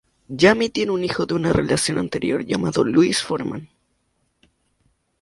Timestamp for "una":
1.35-1.53